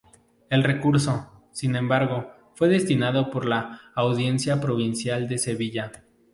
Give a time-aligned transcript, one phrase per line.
[0.49, 5.91] El recurso, sin embargo, fue desestimado por la Audiencia Provincial de Sevilla.